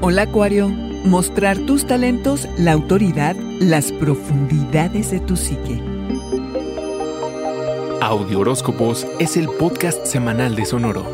[0.00, 5.82] Hola Acuario, mostrar tus talentos, la autoridad, las profundidades de tu psique.
[8.00, 11.04] Audio Horóscopos es el podcast semanal de Sonoro.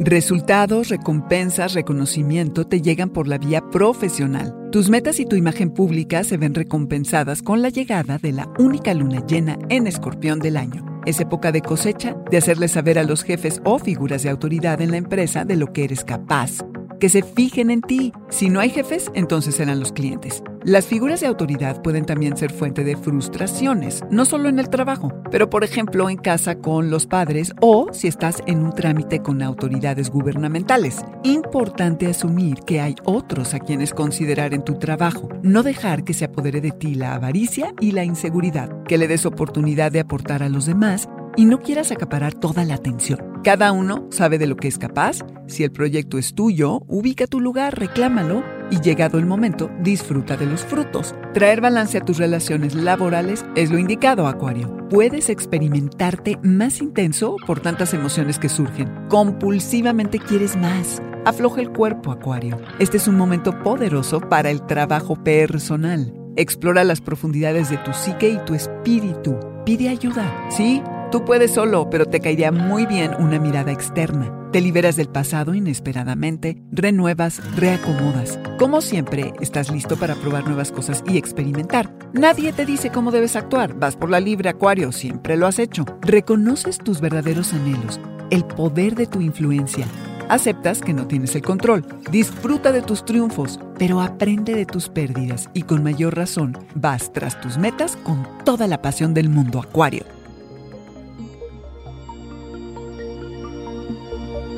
[0.00, 4.70] Resultados, recompensas, reconocimiento te llegan por la vía profesional.
[4.72, 8.94] Tus metas y tu imagen pública se ven recompensadas con la llegada de la única
[8.94, 10.93] luna llena en escorpión del año.
[11.06, 14.90] Es época de cosecha, de hacerle saber a los jefes o figuras de autoridad en
[14.90, 16.64] la empresa de lo que eres capaz,
[17.04, 18.14] que se fijen en ti.
[18.30, 20.42] Si no hay jefes, entonces serán los clientes.
[20.62, 25.12] Las figuras de autoridad pueden también ser fuente de frustraciones, no solo en el trabajo,
[25.30, 29.42] pero por ejemplo en casa con los padres o si estás en un trámite con
[29.42, 31.04] autoridades gubernamentales.
[31.24, 36.24] Importante asumir que hay otros a quienes considerar en tu trabajo, no dejar que se
[36.24, 40.48] apodere de ti la avaricia y la inseguridad, que le des oportunidad de aportar a
[40.48, 43.33] los demás y no quieras acaparar toda la atención.
[43.44, 45.18] Cada uno sabe de lo que es capaz.
[45.48, 50.46] Si el proyecto es tuyo, ubica tu lugar, reclámalo y llegado el momento, disfruta de
[50.46, 51.14] los frutos.
[51.34, 54.88] Traer balance a tus relaciones laborales es lo indicado, Acuario.
[54.88, 58.90] Puedes experimentarte más intenso por tantas emociones que surgen.
[59.10, 61.02] Compulsivamente quieres más.
[61.26, 62.58] Afloja el cuerpo, Acuario.
[62.78, 66.14] Este es un momento poderoso para el trabajo personal.
[66.36, 69.38] Explora las profundidades de tu psique y tu espíritu.
[69.66, 70.82] Pide ayuda, ¿sí?
[71.14, 74.32] Tú puedes solo, pero te caería muy bien una mirada externa.
[74.50, 78.40] Te liberas del pasado inesperadamente, renuevas, reacomodas.
[78.58, 81.94] Como siempre, estás listo para probar nuevas cosas y experimentar.
[82.14, 83.74] Nadie te dice cómo debes actuar.
[83.74, 85.84] Vas por la libre, Acuario, siempre lo has hecho.
[86.00, 89.86] Reconoces tus verdaderos anhelos, el poder de tu influencia.
[90.28, 91.86] Aceptas que no tienes el control.
[92.10, 97.40] Disfruta de tus triunfos, pero aprende de tus pérdidas y con mayor razón vas tras
[97.40, 100.23] tus metas con toda la pasión del mundo, Acuario.